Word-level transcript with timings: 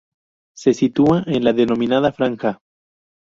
Se 0.57 0.73
sitúa 0.73 1.21
en 1.27 1.43
la 1.43 1.53
denominada 1.53 2.11
Franja. 2.11 2.57